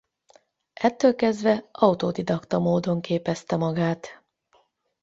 Ettől 0.73 1.15
kezdve 1.15 1.67
autodidakta 1.71 2.59
módon 2.59 3.01
képezte 3.01 3.55
magát. 3.55 4.23